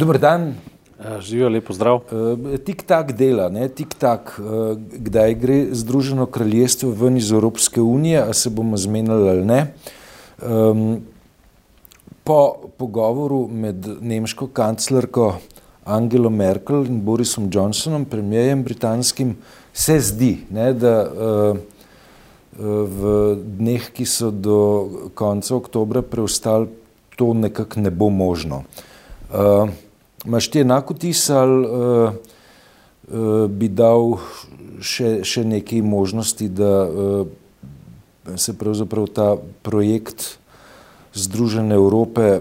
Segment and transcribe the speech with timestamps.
[0.00, 0.54] Dober dan.
[1.20, 1.98] Živijo, lepo zdrav.
[2.64, 3.66] Tik tak dela, ne?
[3.68, 4.32] tik tak,
[4.96, 9.58] kdaj gre Združeno kraljestvo ven iz Evropske unije, a se bomo zmenili ali ne.
[12.24, 12.38] Po
[12.78, 15.34] pogovoru med nemško kanclerko
[15.84, 19.36] Angelo Merkel in Borisom Johnsonom, premijejem britanskim,
[19.72, 20.96] se zdi, ne, da
[22.56, 24.60] v dneh, ki so do
[25.14, 26.72] konca oktobra preostali,
[27.20, 28.64] to nekako ne bo možno.
[30.26, 32.12] Imaš ti enako tis ali uh,
[33.08, 34.18] uh, bi dal
[34.80, 37.26] še, še nekaj možnosti, da uh,
[38.36, 40.36] se pravzaprav ta projekt
[41.14, 42.40] Združene Evrope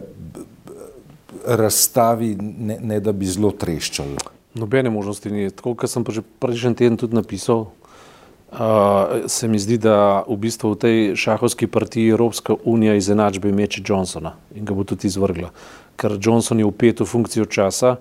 [1.48, 4.20] razstavi, ne, ne da bi zelo treščal?
[4.60, 5.48] Nobene možnosti ni.
[5.50, 7.70] Tako, kot sem pa že prejšnji teden tudi napisal,
[8.52, 13.84] uh, se mi zdi, da v bistvu v tej šahovski partiji Evropska unija izenačbe meče
[13.85, 15.52] Johnsona in ga bo tudi izvrgla.
[15.99, 17.98] Ker Johnson je upet v funkcijo časa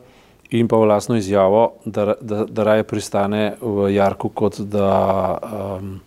[0.50, 6.00] in pa v lastno izjavo, da, da, da raje pristane v Jarku, kot da, um,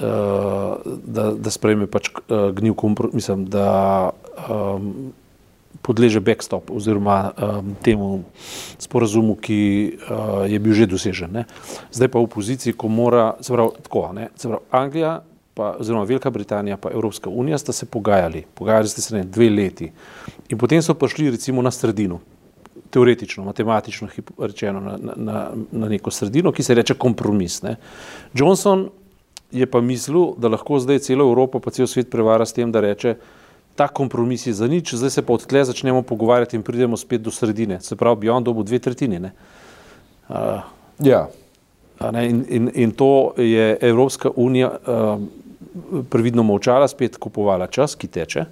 [0.00, 4.10] uh, da, da sprejme pač uh, gnil kompromis, mislim, da
[4.48, 5.12] um,
[5.82, 8.24] podleže backstop oziroma um, temu
[8.78, 9.60] sporazumu, ki
[9.96, 11.32] uh, je bil že dosežen.
[11.32, 11.44] Ne.
[11.92, 15.12] Zdaj pa v poziciji, ko mora, se pravi, tako, ne, se pravi, Anglija
[15.54, 19.50] pa, oziroma Velika Britanija pa Evropska unija sta se pogajali, pogajali ste se ne dve
[19.50, 19.92] leti
[20.48, 22.20] in potem so prišli recimo na sredino,
[22.90, 24.08] teoretično, matematično
[24.38, 27.62] rečeno na, na, na neko sredino, ki se reče kompromis.
[27.62, 27.76] Ne.
[28.34, 28.88] Johnson
[29.50, 32.80] je pa mislil, da lahko zdaj celo Evropo pa cel svet prevara s tem, da
[32.80, 33.16] reče,
[33.78, 37.22] ta kompromis je za nič, zdaj se pa od tle začnemo pogovarjati in pridemo spet
[37.22, 39.30] do sredine, se pravi, bi on dobil dve tretjine.
[40.28, 40.58] Uh,
[40.98, 41.28] ja.
[42.02, 48.44] In, in, in to je Evropska unija uh, previdno molčala, spet kupovala čas, ki teče.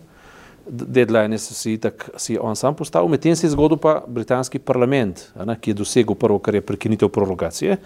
[0.67, 5.29] Deadline se si tak, si on sam postavil, medtem se je zgodil pa britanski parlament,
[5.39, 7.77] ne, ki je dosegel prvo, kar je prekinitev prorogacije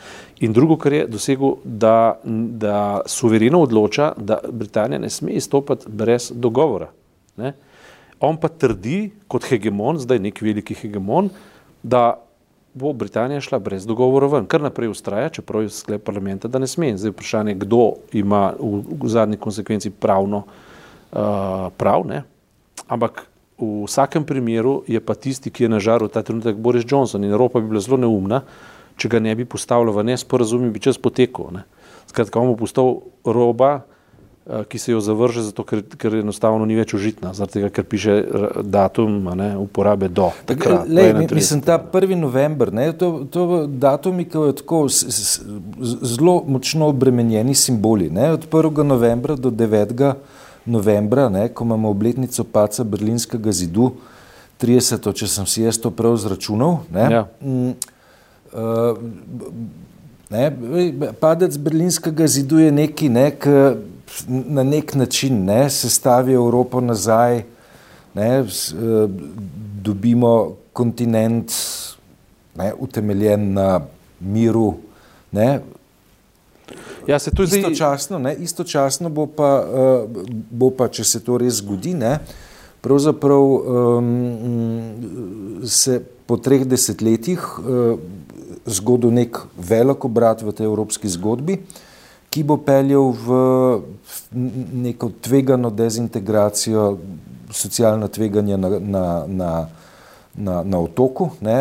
[0.40, 6.32] in drugo, kar je dosegel, da, da suvereno odloča, da Britanija ne sme izstopati brez
[6.34, 6.88] dogovora.
[7.40, 7.54] Ne.
[8.20, 11.30] On pa trdi kot hegemon, zdaj nek veliki hegemon,
[11.82, 12.20] da
[12.74, 16.68] bo Britanija šla brez dogovora ven, kar naprej ustraja, čeprav je sklep parlamenta, da ne
[16.70, 16.92] sme.
[16.96, 22.22] Zdaj vprašanje, kdo ima v, v zadnji konsekvenci pravno uh, prav, ne?
[22.90, 23.24] ampak
[23.60, 27.60] v vsakem primeru je pa tisti, ki je nažaril ta trenutek Boris Johnson in Evropa
[27.60, 28.42] bi bila zelo neumna,
[28.96, 31.52] če ga ne bi postavila v nesporazum in bi čas potekel.
[31.52, 31.64] Ne?
[32.08, 33.84] Skratka, on bo postal roba,
[34.68, 38.16] ki se jo zavrže, zato ker, ker enostavno ni več užitna, tega, ker piše
[38.66, 40.30] datum ne, uporabe do.
[40.48, 42.14] Takrat, le, mislim, ta 1.
[42.18, 48.10] november, ne, to, to datumi, ki je tako zelo močno obremenjeni simboli.
[48.10, 48.82] Ne, od 1.
[48.86, 50.12] novembra do 9.
[50.66, 53.92] novembra, ne, ko imamo obletnico paca Berlinskega zidu,
[54.60, 55.12] 30.
[55.16, 56.82] če sem si jaz to prav zračunal.
[56.92, 57.22] Ne, ja.
[57.40, 57.70] m,
[58.52, 58.98] uh,
[60.30, 60.44] ne,
[61.22, 63.48] padec Berlinskega zidu je neki nek.
[64.28, 67.42] Na nek način ne, se stavi Evropo nazaj,
[68.14, 68.44] ne, eh,
[69.82, 71.52] dobimo kontinent
[72.56, 73.80] ne, utemeljen na
[74.20, 74.74] miru.
[75.32, 75.60] Ne.
[77.06, 81.38] Ja, se to zdi istočasno, ne, istočasno bo pa, uh, bo pa, če se to
[81.40, 82.18] res zgodi, ne,
[82.84, 84.10] pravzaprav um,
[85.66, 87.98] se po treh desetletjih uh,
[88.70, 91.58] zgodil nek velik obrat v tej evropski zgodbi.
[91.58, 91.89] Uh,
[92.30, 93.38] ki bo peljal v
[94.86, 96.98] neko tvegano dezintegracijo,
[97.50, 99.52] socialno tveganje na, na, na,
[100.34, 101.56] na, na otoku, ne,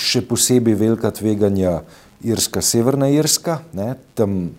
[0.00, 1.82] še posebej velika tveganja
[2.24, 4.50] Irska, Severna Irska, ne, tam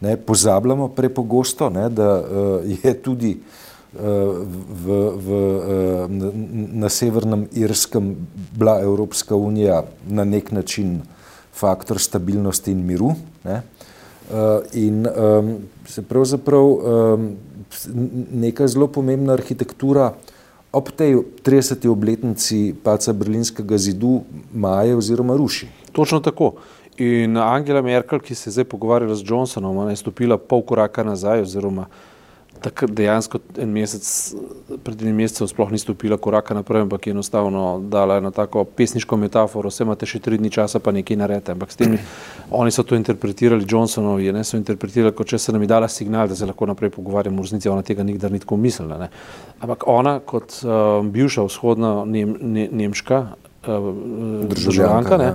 [0.00, 2.22] ne, pozabljamo prepogosto, ne, da
[2.84, 3.34] je tudi
[3.94, 4.86] v,
[5.26, 5.28] v,
[6.74, 8.14] na Severnem Irskem
[8.54, 11.00] bila Evropska unija na nek način
[11.54, 13.14] faktor stabilnosti in miru.
[13.44, 13.62] Ne.
[14.24, 17.36] Uh, in um, se pravzaprav um,
[18.32, 20.14] neka zelo pomembna arhitektura
[20.72, 21.88] ob tej 30.
[21.88, 24.22] obletnici paca Berlinskega zidu
[24.52, 25.68] maje oziroma ruši.
[25.92, 26.54] Točno tako.
[26.98, 31.42] In Angela Merkel, ki se je zdaj pogovarjala z Johnsonom, je stopila pol koraka nazaj
[31.42, 31.86] oziroma
[32.60, 34.04] takrat dejansko en mesec,
[34.84, 39.16] pred enim mesecem sploh ni stopila koraka naprej, ampak je enostavno dala eno tako pesniško
[39.16, 41.54] metaforo, vse imate še tri dni časa, pa nekaj naredite.
[41.54, 41.98] Ampak s temi,
[42.50, 46.28] oni so to interpretirali, Johnsonovi, ne so interpretirali, kot če se nam je dala signal,
[46.30, 49.00] da se lahko naprej pogovarjamo, v resnici ona tega nikdar ni tako mislila.
[49.02, 49.10] Ne.
[49.60, 53.20] Ampak ona kot uh, bivša vzhodna nem, ne, nemška
[53.66, 53.90] uh,
[54.54, 55.34] državljanka, ne.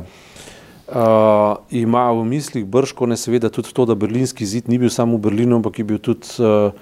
[0.89, 5.19] Uh, ima v mislih brško ne seveda tudi to, da berlinski zid ni bil samo
[5.19, 6.74] v Berlinu, ampak je bil tudi uh,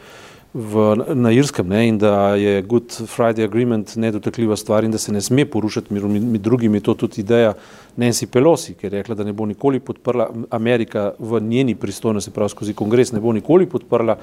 [0.57, 5.13] v, na Irskem ne, in da je Good Friday Agreement nedotakljiva stvar in da se
[5.13, 7.53] ne sme porušati, med, med drugim je to tudi ideja
[7.97, 12.49] Nancy Pelosi, ki je rekla, da ne bo nikoli podprla Amerika v njeni pristojnosti, prav
[12.49, 14.17] skozi kongres, ne bo nikoli podprla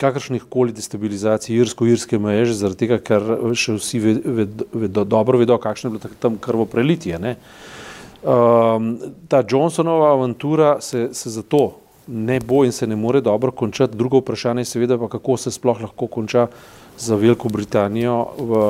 [0.00, 3.24] kakršnih koli destabilizacij irsko-irske meje, zaradi tega, ker
[3.56, 7.20] še vsi vedo, vedo, dobro vedo, kakšno je bilo tam krvo prelitje.
[8.26, 8.94] Um,
[9.28, 13.96] ta Johnsonova avantura se, se zato ne bo in se ne more dobro končati.
[13.96, 16.46] Drugo vprašanje je seveda pa, kako se sploh lahko konča
[16.98, 18.60] za Veliko Britanijo v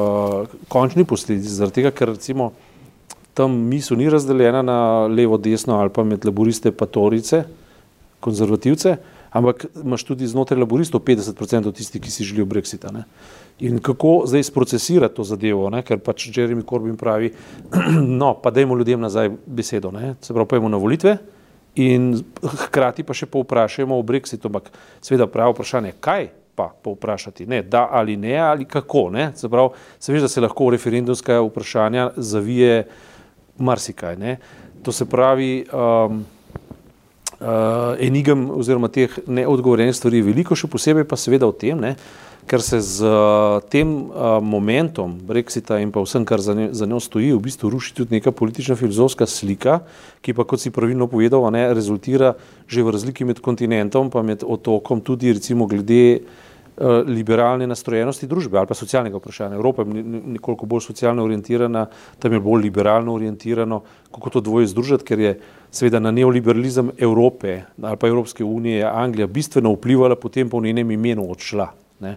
[0.69, 1.55] končni posledici.
[1.55, 2.53] Zaradi tega, ker recimo
[3.37, 7.45] tam misel ni razdeljena na levo, desno ali pa med laboriste pa torice,
[8.21, 8.97] konzervativce,
[9.31, 12.93] ampak imaš tudi znotraj laboristov 50% tistih, ki si želijo Brexita.
[12.93, 13.05] Ne?
[13.61, 15.83] In kako zdaj sprocesirati to zadevo, ne?
[15.85, 17.35] ker pač Jeremy Corbyn pravi,
[18.21, 20.15] no, pa dajmo ljudem nazaj besedo, ne?
[20.21, 21.19] se pravi, pojmo na volitve,
[21.77, 24.71] in hkrati pa še povprašajmo o Brexitu, ampak
[25.05, 29.77] seveda pravo vprašanje, kaj pa povprašati, ne, da ali ne, ali kako, ne, se pravi,
[30.01, 32.87] se veš, da se lahko referendumska vprašanja zavije
[33.59, 34.39] marsikaj, ne,
[34.83, 36.25] to se pravi, um,
[37.41, 37.49] uh,
[38.01, 41.97] enigem oziroma teh neodgovorjenih stvari veliko, še posebej pa seveda o tem, ne,
[42.47, 46.87] ker se z uh, tem uh, momentom Brexita in pa vsem, kar za, ne, za
[46.87, 49.81] njo stoji, v bistvu ruši tudi neka politična filozofska slika,
[50.23, 52.37] ki pa, kot si pravilno povedal, ne, rezultira
[52.71, 58.59] že v razliki med kontinentom pa med otokom tudi recimo glede uh, liberalne nastrojenosti družbe
[58.59, 59.59] ali pa socialnega vprašanja.
[59.59, 60.05] Evropa je
[60.39, 61.89] nekoliko bolj socialno orientirana,
[62.23, 63.83] tam je bolj liberalno orientirano,
[64.15, 65.33] kako to dvoje združiti, ker je
[65.75, 70.95] seveda na neoliberalizem Evrope ali pa Evropske unije Anglija bistveno vplivala, potem pa v njenem
[70.95, 71.86] imenu odšla.
[72.01, 72.17] Ne.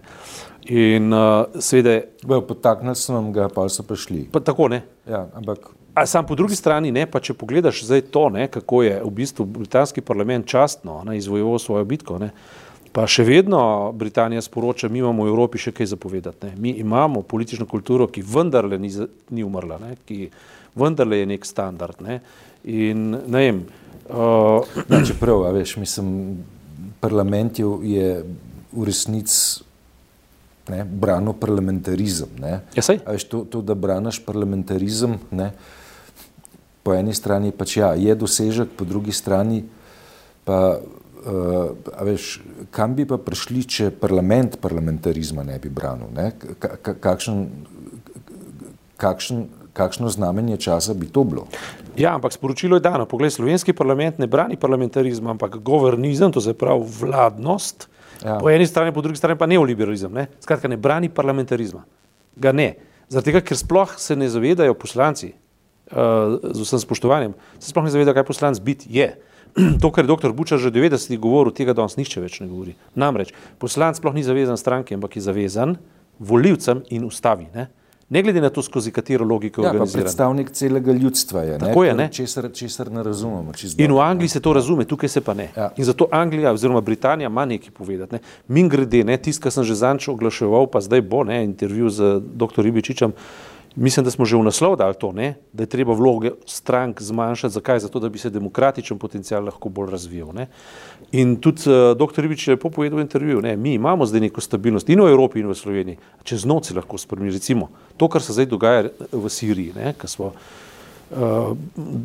[0.68, 2.00] In uh, seveda.
[2.48, 4.26] Potaknili so nam ga, pa so prišli.
[4.32, 4.82] Pa tako ne.
[5.08, 5.70] Ja, ampak.
[5.94, 9.10] A sam po drugi strani, ne, pa če pogledaš zdaj to, ne, kako je v
[9.10, 12.30] bistvu britanski parlament častno ne, izvojeval svojo bitko, ne,
[12.94, 16.46] pa še vedno Britanija sporoča, mi imamo v Evropi še kaj zapovedati.
[16.46, 16.54] Ne.
[16.62, 18.92] Mi imamo politično kulturo, ki vendarle ni,
[19.34, 20.30] ni umrla, ne, ki
[20.78, 22.00] vendarle je nek standard.
[22.06, 22.20] Ne.
[22.70, 23.64] In ne vem.
[24.10, 26.38] Uh, ja, čeprav, veš, mislim,
[27.02, 28.08] parlament je
[28.70, 29.66] v resnici
[30.70, 32.30] ne, branil parlamentarizem.
[32.40, 32.60] Ne.
[32.76, 35.50] Ja, veš, to, to, da braniš parlamentarizem, ne,
[36.82, 39.64] po eni strani pač ja, je dosežek, po drugi strani
[40.48, 41.74] pa, uh,
[42.06, 42.40] veš,
[42.72, 46.08] kam bi pa prišli, če parlament parlamentarizma ne bi branil?
[46.16, 46.30] Ne?
[46.80, 47.44] Kakšen,
[48.96, 49.44] kakšen,
[49.76, 51.46] kakšno znamenje časa bi to bilo?
[52.00, 53.06] Ja, ampak sporočilo je dano.
[53.06, 57.88] Poglej, slovenski parlament ne brani parlamentarizma, ampak governizem, to se pravi vladnost,
[58.24, 58.36] Ja.
[58.40, 60.12] Po eni strani, po drugi strani pa neoliberalizem.
[60.12, 60.26] Ne?
[60.40, 61.84] Skratka, ne brani parlamentarizma.
[62.36, 62.74] Ga ne.
[63.10, 65.32] Zato, ker sploh se ne zavedajo poslanci,
[65.90, 69.10] uh, z vsem spoštovanjem, se sploh ne zavedajo, kaj poslanc biti je.
[69.82, 70.30] To, kar je dr.
[70.30, 72.76] Bučar že 90-ih govoril, tega danes nihče več ne govori.
[72.94, 75.74] Namreč, poslanc sploh ni zavezan stranki, ampak je zavezan
[76.22, 77.48] voljivcem in ustavi.
[77.50, 77.66] Ne?
[78.10, 80.02] Ne glede na to, skozi katero logiko ja, organizira.
[80.02, 81.58] Predstavnik celega ljudstva je.
[81.58, 82.08] Tako je, ne?
[82.12, 83.52] Česar, česar ne razumemo.
[83.78, 85.48] In v Angliji se to razume, tukaj se pa ne.
[85.56, 85.70] Ja.
[85.76, 88.14] In zato Anglija oziroma Britanija ima nekaj povedati.
[88.14, 88.20] Ne?
[88.48, 92.20] Min grede, ne, tisk, ki sem že zanč oglaševal, pa zdaj bo ne, intervju z
[92.34, 92.62] dr.
[92.62, 93.12] Ribičičem,
[93.76, 95.34] Mislim, da smo že v naslov dali to, ne?
[95.52, 97.54] da je treba vloge strank zmanjšati.
[97.54, 97.78] Zakaj?
[97.78, 100.34] Zato, da bi se demokratičen potencial lahko bolj razvijal.
[100.34, 100.48] Ne?
[101.12, 102.22] In tudi uh, dr.
[102.22, 103.56] Ribič je lepo povedal v intervjuju, ne?
[103.56, 106.98] mi imamo zdaj neko stabilnost in v Evropi in v Sloveniji, čez noč se lahko
[106.98, 107.30] spremeni.
[107.30, 111.54] Recimo to, kar se zdaj dogaja v Siriji, ki smo uh,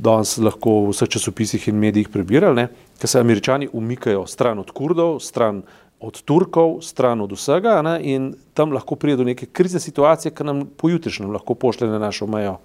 [0.05, 2.67] danes lahko v vseh časopisih in medijih prebirali,
[3.01, 5.63] ker se američani umikajo stran od kurdov, stran
[6.05, 10.45] od Turkov, stran od vsega ne, in tam lahko pride do neke krizne situacije, ki
[10.45, 12.59] nam pojutrišnjem lahko pošlje na našo mejo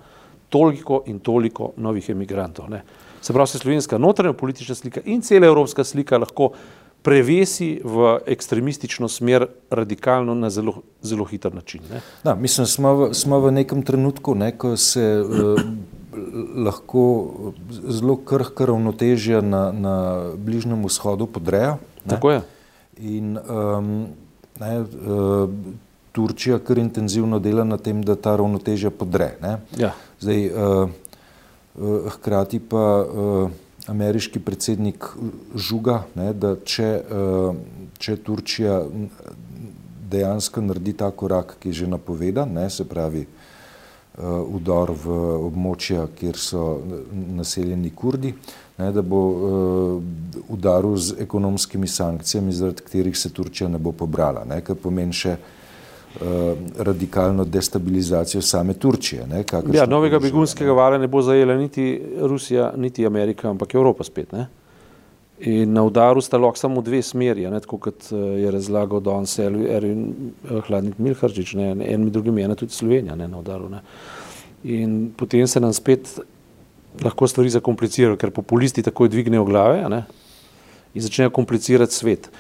[0.51, 2.71] toliko in toliko novih emigrantov.
[2.71, 2.83] Ne.
[3.23, 6.53] Se pravi, se slovenska notranja politična slika in cela evropska slika lahko
[7.03, 11.81] prevesi v ekstremistično smer radikalno na zelo, zelo hiter način.
[11.91, 12.01] Ne.
[12.25, 15.61] Da, mislim, smo v, smo v nekem trenutku, ne, ko se uh,
[16.57, 17.05] lahko
[17.89, 19.97] zelo krhka ravnotežja na, na
[20.37, 21.79] Bližnjem vzhodu podreja.
[22.09, 22.41] Tako je.
[23.01, 24.09] In um,
[24.61, 25.49] ne, uh,
[26.13, 29.33] Turčija kar intenzivno dela na tem, da ta ravnotežja podre.
[29.79, 29.93] Ja.
[30.21, 30.91] Zdaj, uh,
[31.75, 33.51] uh, hkrati pa uh,
[33.87, 35.07] ameriški predsednik
[35.55, 37.57] žuga, ne, da če, uh,
[37.99, 38.83] če Turčija
[40.11, 46.09] dejansko naredi ta korak, ki je že napovedan, ne, se pravi uh, udor v območja,
[46.19, 46.65] kjer so
[47.39, 48.35] naseljeni kurdi,
[48.81, 50.03] ne, da bo uh,
[50.49, 55.35] udaril z ekonomskimi sankcijami, zaradi katerih se Turčija ne bo pobrala, ne, kar pomeni še
[55.37, 59.27] uh, radikalno destabilizacijo same Turčije.
[59.31, 59.45] Ne,
[59.75, 64.33] ja, novega begunskega vala ne bo zajela niti Rusija, niti Amerika, ampak Evropa spet.
[64.33, 64.49] Ne?
[65.41, 69.71] In na udaru sta lahko samo dve smeri, ne, tako kot je razlagal Don Selvi
[69.89, 70.33] in
[70.67, 73.71] Hladnik Milharčič, ne, en med drugim je tudi Slovenija ne, na udaru.
[73.73, 73.81] Ne.
[74.65, 76.19] In potem se nam spet
[77.05, 80.05] lahko stvari zakomplicirajo, ker populisti takoj dvignejo glave ne,
[80.95, 82.31] in začnejo komplicirati svet.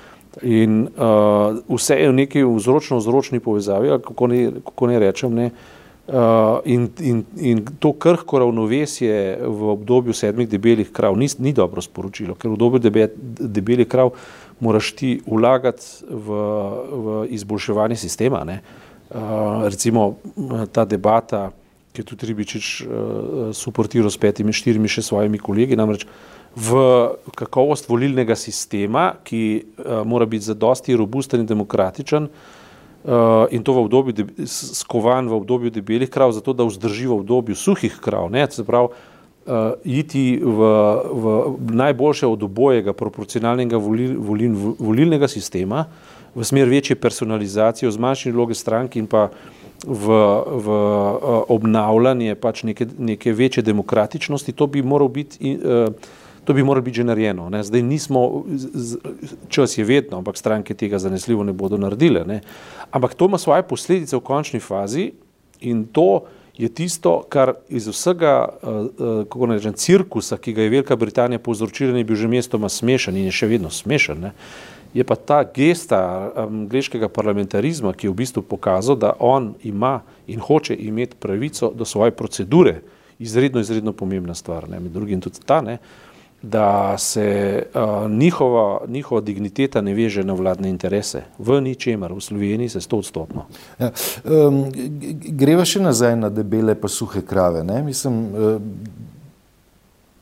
[0.42, 5.34] In uh, vse je v neki vzročno-vzročni povezavi, kako ne, kako ne rečem.
[5.34, 11.52] Ne, uh, in, in, in to krhko ravnovesje v obdobju sedmih debelih krav ni, ni
[11.52, 13.08] dobro sporočilo, ker v obdobju debe,
[13.40, 14.14] debelih krav
[14.60, 16.42] moraš ti vlagati v,
[16.90, 18.44] v izboljševanje sistema.
[18.46, 20.14] Uh, recimo
[20.72, 21.50] ta debata,
[21.92, 22.88] ki je tudi Ribičič uh,
[23.56, 26.06] suportiral s petimi, štirimi še svojimi kolegi, namreč
[26.54, 26.78] v
[27.38, 33.84] kakovost volilnega sistema, ki uh, mora biti zadosti robusten in demokratičen uh, in to v
[33.86, 38.30] obdobju, de, skovan v obdobju debelih krav, zato da vzdrži v obdobju suhih krav.
[38.30, 40.70] Ne, se pravi, uh, iti v,
[41.10, 45.86] v najboljše od obojega proporcionalnega volil, volil, volilnega sistema
[46.34, 49.28] v smer večje personalizacije, zmanjšanje vloge strank in pa
[49.86, 50.06] v,
[50.46, 55.94] v uh, obnavljanje pač neke, neke večje demokratičnosti, to bi moral biti uh,
[56.44, 57.50] To bi moralo biti že narejeno.
[57.50, 57.62] Ne.
[57.62, 58.44] Zdaj nismo,
[59.48, 62.24] čas je vedno, ampak stranke tega zanesljivo ne bodo naredile.
[62.24, 62.40] Ne.
[62.90, 65.12] Ampak to ima svoje posledice v končni fazi
[65.60, 66.24] in to
[66.56, 68.88] je tisto, kar iz vsega, uh,
[69.28, 73.16] kako ne rečem, cirkusa, ki ga je Velika Britanija povzročila, je bil že mestoma smešen
[73.16, 74.20] in je še vedno smešen.
[74.20, 74.32] Ne.
[74.94, 80.40] Je pa ta gesta angliškega parlamentarizma, ki je v bistvu pokazal, da on ima in
[80.40, 82.80] hoče imeti pravico do svoje procedure,
[83.18, 84.68] izredno, izredno pomembna stvar.
[84.68, 84.80] Ne.
[84.80, 86.10] Med drugim tudi ta, ne, uh,
[86.42, 91.22] da se uh, njihova, njihova digniteta ne veže na vladne interese.
[91.38, 93.46] V ničemer, v Sloveniji se sto odstotno.
[93.78, 93.90] Ja,
[94.24, 94.64] um,
[95.36, 97.64] greva še nazaj na debele pa suhe krave.
[97.64, 97.82] Ne?
[97.84, 98.22] Mislim,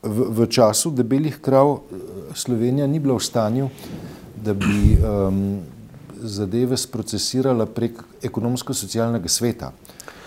[0.03, 1.79] v, v času debelih krav
[2.35, 3.69] Slovenija ni bila v stanju,
[4.43, 5.59] da bi um,
[6.19, 9.71] zadeve sprocesirala prek ekonomsko-socialnega sveta.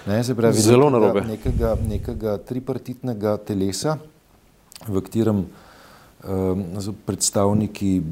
[0.07, 1.23] Ne, pravi, Zelo narobe.
[1.26, 3.99] Nekega, nekega tripartitnega telesa,
[4.88, 5.45] v katerem
[6.23, 8.02] Ehm, predstavniki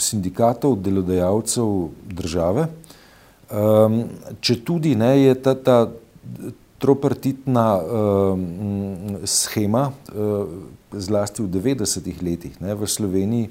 [0.00, 2.64] sindikatov, delodajalcev države.
[3.50, 3.98] Ehm,
[4.40, 5.76] če tudi ne, je ta, ta
[6.80, 9.90] tropartitna ehm, schema,
[10.92, 13.50] zlasti v 90-ih letih, ne, v Sloveniji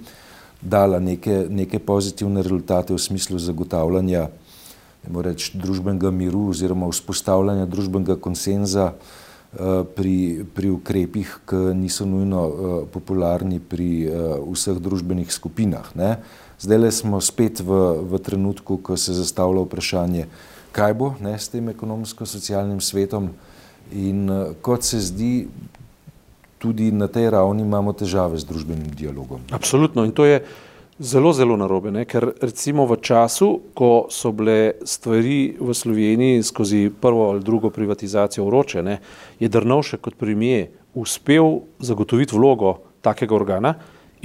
[0.62, 4.28] dala neke, neke pozitivne rezultate v smislu zagotavljanja
[5.24, 8.94] reč, družbenega miru oziroma vzpostavljanja družbenega konsenza
[9.58, 12.52] Eh, pri, pri ukrepih, ki niso nujno uh,
[12.92, 15.88] popularni pri uh, vseh družbenih skupinah.
[15.96, 16.20] Ne.
[16.60, 17.72] Zdaj le smo spet v,
[18.06, 20.28] v trenutku, ko se zastavlja vprašanje,
[20.76, 23.32] kaj bo ne, s tem ekonomsko-socialnim svetom
[23.96, 24.28] in
[24.62, 25.48] kot se zdi,
[26.58, 29.42] tudi na tej ravni imamo težave z družbenim dialogom.
[29.52, 30.48] Absolutno in to je uh,
[31.00, 32.08] Zelo, zelo narobe, ne?
[32.10, 38.48] ker recimo v času, ko so bile stvari v Sloveniji skozi prvo ali drugo privatizacijo
[38.50, 38.82] vroče,
[39.38, 43.76] je Drnovšek kot premije uspel zagotoviti vlogo takega organa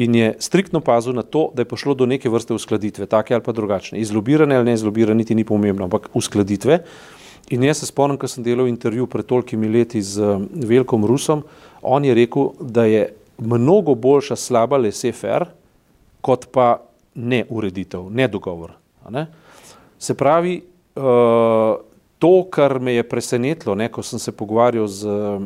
[0.00, 3.44] in je striktno pazil na to, da je prišlo do neke vrste uskladitve, take ali
[3.44, 4.00] pa drugačne.
[4.00, 6.80] Izlobirane ali ne izlobirane, niti ni pomembno, ampak uskladitve.
[7.50, 11.42] In jaz se spomnim, ko sem delal intervju pred tolkimi leti z Velkom Rusom,
[11.82, 13.08] on je rekel, da je
[13.38, 15.50] mnogo boljša slaba laissez-faire,
[16.20, 16.78] kot pa
[17.14, 18.72] ne ureditev, ne dogovor.
[19.10, 19.26] Ne?
[19.98, 20.62] Se pravi,
[20.96, 21.02] uh,
[22.18, 25.42] to, kar me je presenetilo, ne, ko sem se pogovarjal z uh,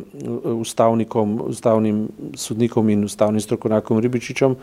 [1.49, 4.57] ustavnim sodnikom in ustavnim strokovnjakom Ribičičem,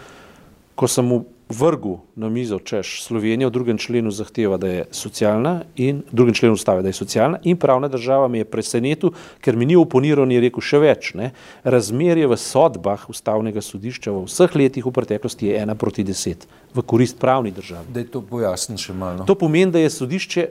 [0.75, 5.62] ko sem mu vrgu na mizo, češ Slovenija v drugem členu zahteva, da je socialna
[5.75, 9.55] in v drugem členu ustave, da je socialna in pravna država me je presenetil, ker
[9.55, 11.13] mi ni oponiral in je rekel še več.
[11.17, 11.31] Ne?
[11.63, 16.81] Razmerje v sodbah ustavnega sodišča v vseh letih v preteklosti je ena proti deset v
[16.81, 17.93] korist pravni državi.
[17.93, 19.27] Da je to pojasnil še malo.
[19.29, 20.50] To pomeni, da je sodišče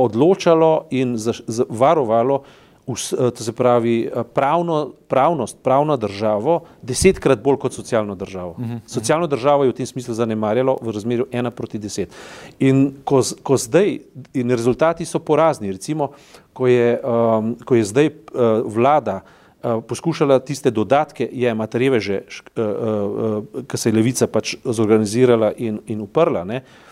[0.00, 1.16] odločalo in
[1.68, 2.42] varovalo
[2.86, 8.50] to se pravi eh, pravno, pravnost, pravno državo desetkrat bolj kot socialno državo.
[8.50, 8.76] Uh mhm, -huh.
[8.76, 8.86] Mhm.
[8.86, 12.08] Socialno državo je v tem smislu zanemarjalo v razmerju ena proti deset.
[12.58, 13.98] In ko, ko zdaj,
[14.34, 16.10] in rezultati so porazni, recimo,
[16.52, 19.20] ko je, um, ko je zdaj uh, vlada
[19.62, 22.20] uh, poskušala tiste dodatke jemati reveže,
[22.56, 26.89] uh, uh, uh, ki se je levica pač zorganizirala in, in uprla, ne, uh,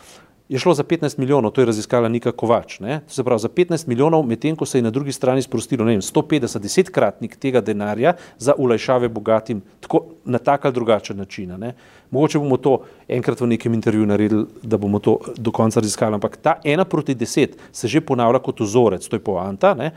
[0.48, 2.80] je šlo za 15 milijonov, to je raziskala Nika Kovač.
[2.80, 3.00] Ne?
[3.06, 6.00] To se pravi za 15 milijonov, medtem ko se je na drugi strani sprostilo vem,
[6.00, 11.52] 150, desetkratnik tega denarja za ulajšave bogatim tako, na tak ali drugačen način.
[11.58, 11.74] Ne?
[12.10, 12.78] Mogoče bomo to
[13.08, 17.14] enkrat v nekem intervjuju naredili, da bomo to do konca raziskali, ampak ta ena proti
[17.14, 19.74] deset se že ponavlja kot vzorec, to je poanta.
[19.74, 19.92] Ne?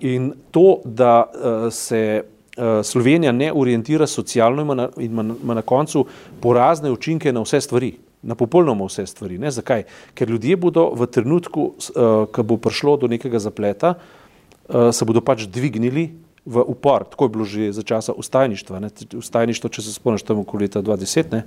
[0.00, 5.62] In to, da uh, se uh, Slovenija ne orientira socialno in ima na, ima na
[5.62, 6.06] koncu
[6.40, 8.05] porazne učinke na vse stvari.
[8.26, 9.38] Na popolnoma vse stvari.
[9.38, 9.52] Ne?
[9.54, 9.86] Zakaj?
[10.18, 15.22] Ker ljudje bodo v trenutku, uh, ko bo prišlo do nekega zapleta, uh, se bodo
[15.22, 16.10] pač dvignili
[16.46, 17.06] v upor.
[17.10, 18.82] Tako je bilo že za časa ustajništva.
[18.82, 18.90] Ne?
[19.14, 21.32] Ustajništvo, če se spomniš, tam okoli leta 2010.
[21.34, 21.44] Ne?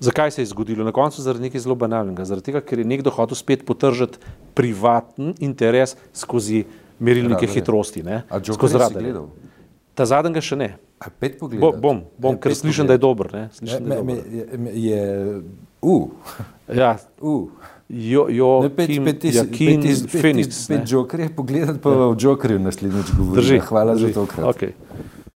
[0.00, 0.84] Zakaj se je zgodilo?
[0.84, 2.24] Na koncu zaradi nekaj zelo banalnega.
[2.24, 4.18] Zaradi tega, ker je nekdo hotel spet potržiti
[4.54, 6.64] privaten interes skozi
[6.98, 8.04] merilnike hitrosti.
[8.52, 9.24] Skozi radar.
[9.96, 10.70] Ta zadnjega še ne.
[11.60, 13.28] Bo, bom, bom, ker slišim, da je dober.
[13.32, 13.48] Ne?
[13.52, 14.16] Slišim, ja, me,
[14.58, 15.42] me, je, je,
[15.82, 16.08] uh.
[16.82, 16.96] ja.
[17.20, 17.48] uh.
[17.88, 21.28] Jo, jo, ne, pet, Kim, pet, tis, Jakin, pet, tis, Phoenix, pet, pet, pet jokerjev,
[21.36, 22.08] pogledati pa ja.
[22.10, 23.42] v jokerju naslednjič govori.
[23.42, 24.08] Drži, Hvala drži.
[24.12, 24.48] za to.
[24.50, 24.72] Okay.